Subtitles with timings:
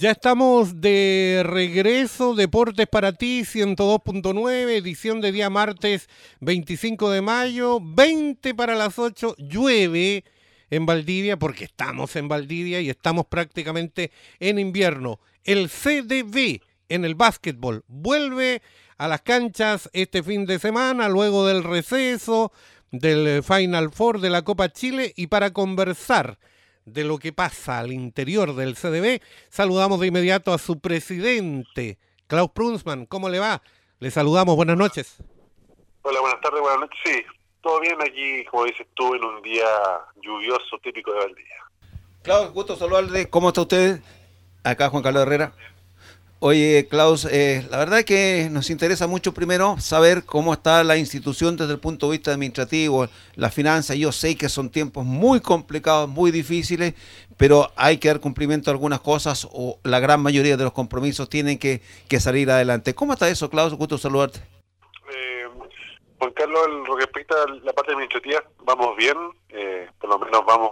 [0.00, 7.80] Ya estamos de regreso, Deportes para ti, 102.9, edición de día martes 25 de mayo,
[7.82, 10.22] 20 para las 8, llueve
[10.70, 15.18] en Valdivia porque estamos en Valdivia y estamos prácticamente en invierno.
[15.42, 18.62] El CDB en el básquetbol vuelve
[18.98, 22.52] a las canchas este fin de semana, luego del receso
[22.92, 26.38] del Final Four de la Copa Chile y para conversar
[26.92, 32.50] de lo que pasa al interior del CDB, saludamos de inmediato a su presidente, Klaus
[32.50, 33.06] Prunsman.
[33.06, 33.62] ¿Cómo le va?
[34.00, 35.16] Le saludamos, buenas noches.
[36.02, 36.98] Hola, buenas tardes, buenas noches.
[37.04, 37.22] Sí,
[37.60, 39.66] todo bien aquí, como dices tú, en un día
[40.22, 41.64] lluvioso típico de Valdivia.
[42.22, 43.28] Klaus, gusto saludarle.
[43.28, 44.00] ¿Cómo está usted?
[44.64, 45.52] Acá Juan Carlos Herrera.
[46.40, 51.56] Oye, Klaus, eh, la verdad que nos interesa mucho primero saber cómo está la institución
[51.56, 53.96] desde el punto de vista administrativo, la finanza.
[53.96, 56.94] Yo sé que son tiempos muy complicados, muy difíciles,
[57.36, 61.28] pero hay que dar cumplimiento a algunas cosas o la gran mayoría de los compromisos
[61.28, 61.80] tienen que,
[62.20, 62.94] salir adelante.
[62.94, 63.74] ¿Cómo está eso, Klaus?
[63.74, 64.38] Gusto saludarte.
[65.12, 65.44] Eh,
[66.20, 69.16] Juan Carlos, en lo que respecta la parte administrativa, vamos bien,
[69.48, 70.70] eh, por lo menos vamos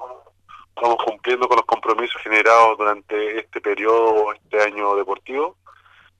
[0.76, 5.56] estamos cumpliendo con los compromisos generados durante este periodo, este año deportivo.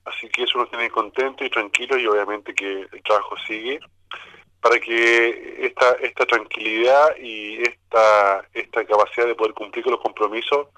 [0.04, 3.80] Así que eso nos tiene contento y tranquilo y obviamente que el trabajo sigue
[4.60, 10.68] para que esta esta tranquilidad y esta esta capacidad de poder cumplir con los compromisos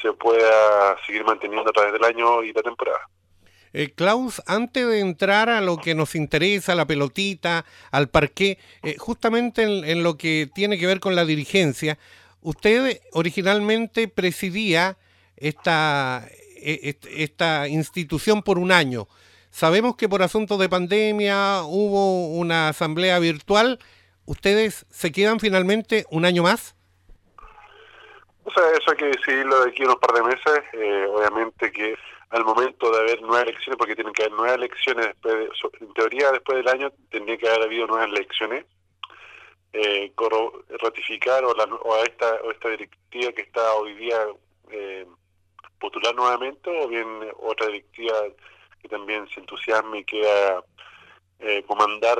[0.00, 3.06] se pueda seguir manteniendo a través del año y la temporada.
[3.72, 8.96] Eh, Klaus, antes de entrar a lo que nos interesa, la pelotita, al parqué, eh,
[8.98, 11.96] justamente en, lo que tiene que ver con la dirigencia,
[12.42, 14.96] Usted originalmente presidía
[15.36, 19.08] esta, e, esta institución por un año.
[19.50, 23.78] Sabemos que por asuntos de pandemia hubo una asamblea virtual.
[24.24, 26.76] ¿Ustedes se quedan finalmente un año más?
[28.44, 30.60] O sea, eso hay que decidirlo de aquí unos par de meses.
[30.72, 31.94] Eh, obviamente que
[32.30, 36.30] al momento de haber nuevas elecciones, porque tienen que haber nuevas elecciones, después en teoría
[36.30, 38.64] después del año tendría que haber habido nuevas elecciones
[39.72, 40.12] eh,
[40.80, 44.16] ratificar o, la, o, a esta, o esta directiva que está hoy día
[44.70, 45.06] eh,
[45.78, 47.06] postular nuevamente o bien
[47.38, 48.14] otra directiva
[48.80, 50.64] que también se entusiasme y quiera
[51.38, 52.18] eh, comandar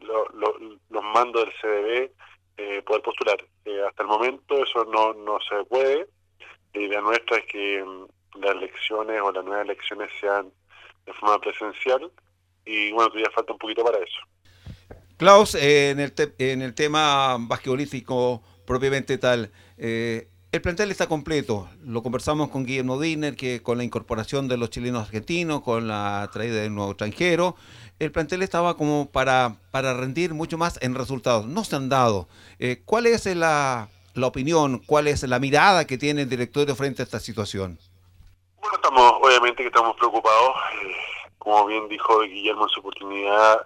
[0.00, 2.10] los mandos del CDB
[2.56, 3.44] eh, poder postular.
[3.64, 6.06] Eh, hasta el momento eso no, no se puede.
[6.74, 10.52] La idea nuestra es que mm, las elecciones o las nuevas elecciones sean
[11.06, 12.10] de forma presencial
[12.64, 14.20] y bueno, todavía falta un poquito para eso.
[15.16, 21.68] Klaus, eh, en, el en el tema basquetbolístico propiamente tal, eh, el plantel está completo.
[21.82, 26.28] Lo conversamos con Guillermo Diner, que con la incorporación de los chilenos argentinos, con la
[26.32, 27.56] traída del nuevo extranjero,
[27.98, 31.46] el plantel estaba como para, para rendir mucho más en resultados.
[31.46, 32.28] No se han dado.
[32.58, 37.00] Eh, ¿Cuál es la, la opinión, cuál es la mirada que tiene el directorio frente
[37.00, 37.78] a esta situación?
[38.60, 40.54] Bueno, estamos, obviamente que estamos preocupados.
[41.38, 43.62] como bien dijo Guillermo en su oportunidad,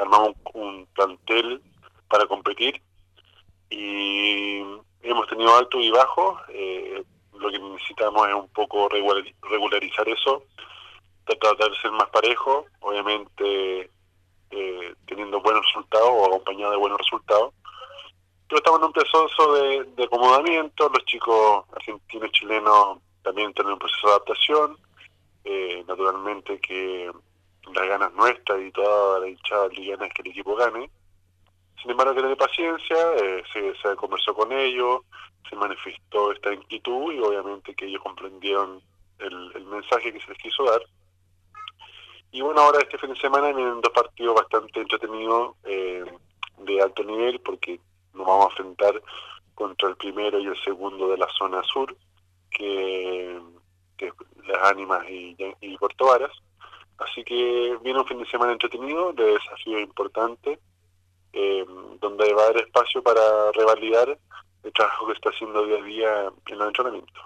[0.00, 1.62] armamos un, plantel
[2.08, 2.82] para competir
[3.68, 4.60] y
[5.02, 6.38] hemos tenido alto y bajo.
[6.48, 7.02] Eh,
[7.38, 10.44] lo que necesitamos es un poco regularizar eso,
[11.24, 13.90] tratar de ser más parejo, obviamente
[14.50, 17.54] eh, teniendo buenos resultados o acompañado de buenos resultados.
[18.48, 23.78] Pero estamos en un proceso de, de acomodamiento, los chicos argentinos, chilenos también tienen un
[23.78, 24.76] proceso de adaptación,
[25.44, 27.10] eh, naturalmente que
[27.74, 30.90] las ganas nuestras y toda la hinchada liviana es que el equipo gane.
[31.80, 35.00] Sin embargo, que tener paciencia, eh, se, conversó con ellos,
[35.48, 38.82] se manifestó esta inquietud y obviamente que ellos comprendieron
[39.18, 40.82] el, mensaje que se les quiso dar.
[42.32, 46.04] Y bueno, ahora este fin de semana vienen dos partidos bastante entretenidos eh,
[46.58, 47.80] de alto nivel porque
[48.12, 49.02] nos vamos a enfrentar
[49.54, 51.96] contra el primero y el segundo de la zona sur,
[52.50, 53.40] que,
[53.96, 54.12] que
[54.44, 56.32] las Ánimas y, y Puerto Varas.
[57.00, 60.58] Así que viene un fin de semana entretenido, de desafío importante,
[61.32, 61.64] eh,
[62.00, 63.20] donde va a haber espacio para
[63.52, 64.18] revalidar
[64.62, 67.20] el trabajo que está haciendo día a día en el entrenamiento.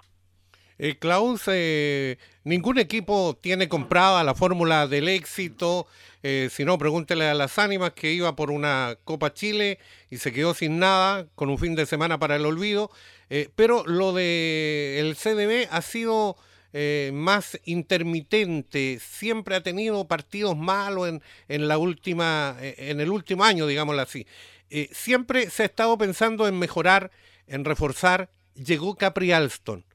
[0.77, 5.87] Eh, Klaus, eh, ningún equipo tiene comprada la fórmula del éxito.
[6.21, 9.79] Eh, si no, pregúntele a las ánimas que iba por una Copa Chile
[10.09, 12.91] y se quedó sin nada con un fin de semana para el olvido.
[13.29, 16.35] Eh, pero lo de el CDB ha sido
[16.77, 23.11] eh, más intermitente, siempre ha tenido partidos malos en, en, la última, eh, en el
[23.11, 24.27] último año, digámoslo así.
[24.69, 27.11] Eh, siempre se ha estado pensando en mejorar,
[27.47, 28.29] en reforzar.
[28.55, 29.85] Llegó Capri Alston.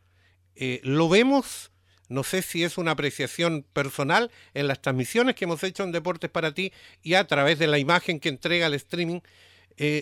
[0.83, 1.71] lo vemos,
[2.09, 6.31] no sé si es una apreciación personal, en las transmisiones que hemos hecho en Deportes
[6.31, 6.73] para ti
[7.03, 9.21] y a través de la imagen que entrega el streaming,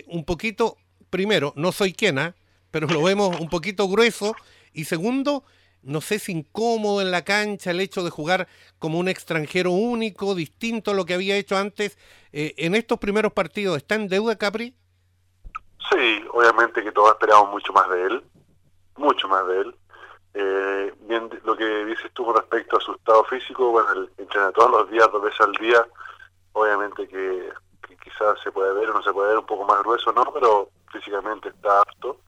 [0.07, 0.77] un poquito,
[1.09, 2.35] primero, no soy quien, ¿ah?
[2.71, 4.33] pero lo vemos un poquito grueso
[4.71, 5.43] y segundo,
[5.83, 8.47] no sé si incómodo en la cancha el hecho de jugar
[8.79, 11.97] como un extranjero único, distinto a lo que había hecho antes.
[12.31, 14.75] Eh, en estos primeros partidos, ¿está en deuda Capri?
[15.89, 18.23] Sí, obviamente que todos esperamos mucho más de él,
[18.97, 19.75] mucho más de él.
[20.35, 24.51] Eh, bien, lo que dices tú con respecto a su estado físico, bueno, él entrena
[24.51, 25.87] todos los días, dos veces al día,
[26.53, 27.49] obviamente que,
[28.03, 30.31] quizás se puede ver o no se puede ver un poco más grueso, ¿no?
[30.31, 32.19] Pero físicamente está apto.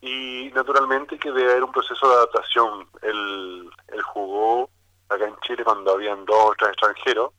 [0.00, 2.88] Y naturalmente que debe haber un proceso de adaptación.
[3.02, 4.70] Él, él jugó
[5.08, 7.32] acá en Chile cuando habían dos o tres extranjeros.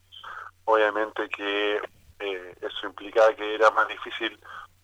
[0.66, 1.82] Obviamente que
[2.20, 4.40] eh, eso implicaba que era más difícil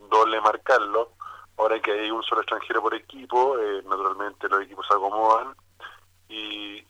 [0.09, 1.12] doble marcarlo.
[1.57, 5.56] Ahora que hay un solo extranjero por equipo, eh, naturalmente los equipos se acomodan
[6.30, 6.83] y,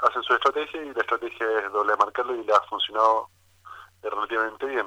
[0.00, 3.28] hacen su estrategia y la estrategia es doble marcarlo y le ha funcionado
[4.02, 4.86] relativamente bien.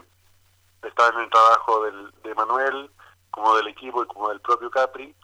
[0.84, 2.92] Está en el trabajo del, de Manuel,
[3.32, 5.16] como del equipo y como del propio Capri,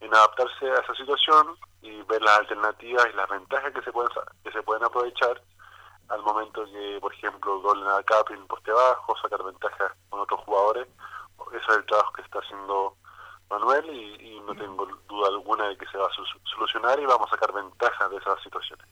[0.00, 4.10] en adaptarse a esa situación y ver las alternativas y las ventajas que se pueden
[4.42, 5.40] que se pueden aprovechar
[6.08, 10.40] al momento que, por ejemplo, doblen a Capri en poste bajo, sacar ventajas con otros
[10.40, 10.88] jugadores.
[11.52, 12.96] Ese es el trabajo que está haciendo
[13.48, 17.28] Manuel y, y no tengo duda alguna de que se va a solucionar y vamos
[17.28, 18.86] a sacar ventajas de esas situaciones.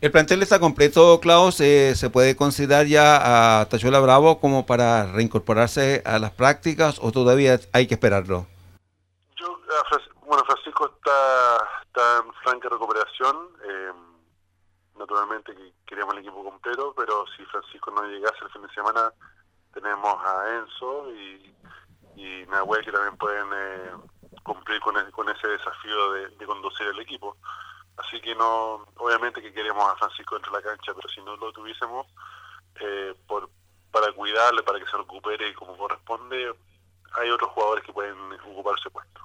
[0.00, 1.60] ¿El plantel está completo, Klaus?
[1.60, 7.10] Eh, ¿Se puede considerar ya a Tachuela Bravo como para reincorporarse a las prácticas o
[7.10, 8.46] todavía hay que esperarlo?
[9.34, 9.58] Yo,
[10.24, 13.48] bueno, Francisco está, está en franca recuperación.
[13.64, 13.92] Eh,
[14.96, 19.12] naturalmente que queríamos el equipo completo, pero si Francisco no llegase el fin de semana,
[19.74, 21.54] tenemos a Enzo y,
[22.14, 23.90] y Nahuel que también pueden eh,
[24.44, 27.36] cumplir con, ese desafío de, de conducir el equipo.
[27.98, 31.36] Así que no, obviamente que queremos a Francisco dentro de la cancha, pero si no
[31.36, 32.06] lo tuviésemos,
[32.80, 33.50] eh, por,
[33.90, 36.54] para cuidarle, para que se recupere como corresponde,
[37.14, 38.16] hay otros jugadores que pueden
[38.50, 39.20] ocupar ese puesto.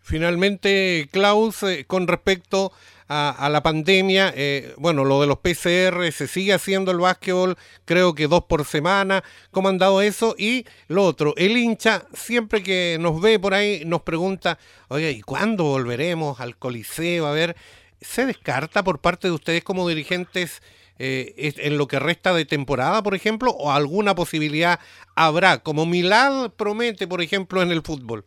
[0.00, 2.72] Finalmente, Klaus, eh, con respecto
[3.12, 8.14] a, la pandemia, eh, bueno, lo de los PCR, se sigue haciendo el básquetbol, creo
[8.14, 10.36] que dos por semana, ¿cómo han dado eso?
[10.38, 14.58] Y lo otro, el hincha, siempre que nos ve por ahí, nos pregunta,
[14.88, 17.26] oye, ¿y cuándo volveremos al Coliseo?
[17.26, 17.56] A ver,
[18.00, 20.62] ¿Se descarta por parte de ustedes como dirigentes
[20.98, 24.80] eh, en lo que resta de temporada, por ejemplo, o alguna posibilidad
[25.16, 28.26] habrá, como Milán promete, por ejemplo, en el fútbol?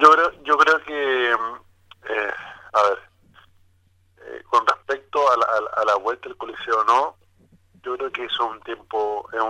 [0.00, 2.32] Yo creo, yo creo que, eh,
[2.72, 2.98] a ver,
[4.22, 7.16] eh, con respecto a la, vuelta del coliseo no,
[7.84, 9.40] yo creo que es un tiempo, es,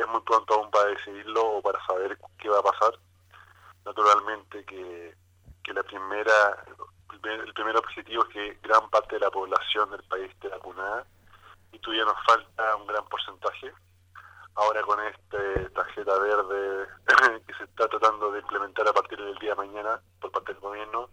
[0.00, 2.98] es muy pronto aún para decidirlo o para saber qué va a pasar.
[3.86, 5.14] Naturalmente que,
[5.62, 6.64] que la primera
[7.24, 11.04] el primer objetivo es que gran parte de la población del país esté vacunada
[11.72, 13.72] y todavía nos falta un gran porcentaje.
[14.54, 16.86] Ahora con esta tarjeta verde
[17.46, 20.60] que se está tratando de implementar a partir del día de mañana por parte del
[20.60, 21.08] gobierno,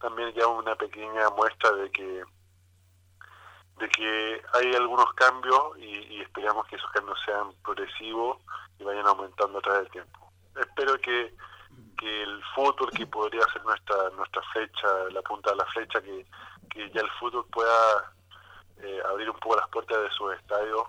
[0.00, 2.24] también ya una pequeña muestra de que
[3.78, 8.38] de que hay algunos cambios y, y esperamos que esos cambios sean progresivos
[8.78, 10.30] y vayan aumentando a través del tiempo.
[10.54, 11.32] Espero que
[12.00, 16.26] que el fútbol, que podría ser nuestra nuestra flecha, la punta de la flecha, que,
[16.70, 18.14] que ya el fútbol pueda
[18.82, 20.82] eh, abrir un poco las puertas de sus estadios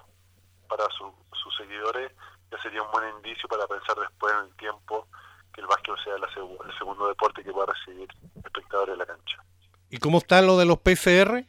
[0.70, 2.14] para sus seguidores,
[2.50, 5.06] ya sería un buen indicio para pensar después en el tiempo
[5.54, 8.08] que el básquet sea el segundo deporte que pueda recibir
[8.44, 9.44] espectadores en la cancha.
[9.90, 11.44] ¿Y cómo está lo de los PCR?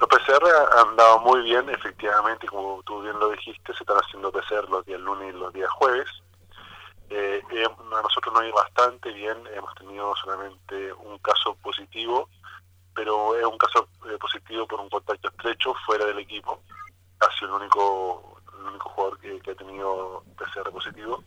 [0.00, 0.44] Los PCR
[0.78, 4.84] han dado muy bien, efectivamente, como tú bien lo dijiste, se están haciendo PCR los
[4.84, 6.08] días lunes y los días jueves.
[7.14, 12.30] Eh, eh, a nosotros nos ha ido bastante bien, hemos tenido solamente un caso positivo,
[12.94, 16.62] pero es un caso eh, positivo por un contacto estrecho fuera del equipo.
[17.20, 21.22] Ha sido el único, el único jugador que, ha tenido PCR positivo,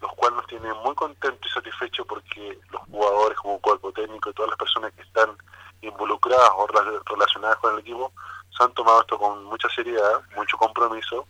[0.00, 4.34] los cuales nos tienen muy contentos y satisfechos porque los jugadores como cuerpo técnico y
[4.34, 5.36] todas las personas que están
[5.82, 8.12] involucradas o relacionadas con el equipo
[8.50, 11.28] se han tomado esto con mucha seriedad, mucho compromiso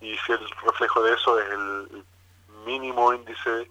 [0.00, 2.04] y si el reflejo de eso es el
[2.66, 3.70] mínimo índice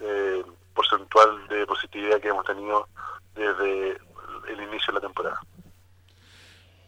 [0.00, 0.42] eh,
[0.74, 2.88] porcentual de positividad que hemos tenido
[3.34, 3.98] desde
[4.48, 5.40] el inicio de la temporada.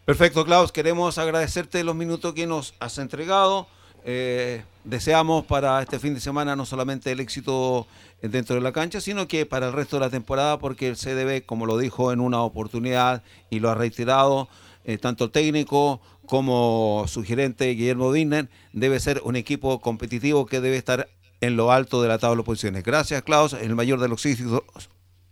[0.04, 0.72] Perfecto, Klaus.
[0.72, 3.68] Queremos agradecerte los minutos que nos has entregado.
[4.04, 7.86] Eh, deseamos para este fin de semana no solamente el éxito
[8.20, 11.44] dentro de la cancha, sino que para el resto de la temporada, porque el CDB,
[11.46, 14.48] como lo dijo en una oportunidad y lo ha reiterado,
[14.84, 20.76] eh, tanto técnico como su gerente Guillermo Diner, debe ser un equipo competitivo que debe
[20.76, 21.08] estar
[21.42, 22.84] en lo alto de la tabla de posiciones.
[22.84, 24.62] Gracias, Klaus, el mayor de los éxitos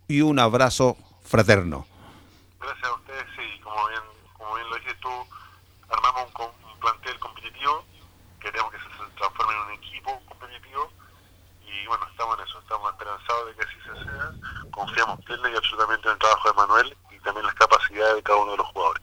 [0.09, 1.87] y un abrazo fraterno.
[2.59, 4.01] Gracias a ustedes, sí, como bien,
[4.37, 5.09] como bien lo dices tú,
[5.89, 7.85] armamos un, plantel competitivo,
[8.41, 10.91] queremos que se transforme en un equipo competitivo
[11.63, 14.31] y bueno, estamos en eso, estamos esperanzados de que así se sea,
[14.71, 18.39] confiamos plena y absolutamente en el trabajo de Manuel y también las capacidades de cada
[18.39, 19.00] uno de los jugadores.